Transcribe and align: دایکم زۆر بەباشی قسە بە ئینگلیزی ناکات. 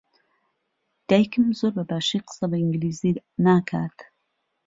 دایکم 1.09 1.45
زۆر 1.59 1.71
بەباشی 1.77 2.23
قسە 2.25 2.45
بە 2.51 2.57
ئینگلیزی 2.59 3.11
ناکات. 3.45 3.97